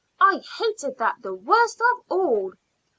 I 0.19 0.41
hated 0.57 0.97
that 0.97 1.17
the 1.21 1.35
worst 1.35 1.79
of 1.79 2.03
all." 2.09 2.53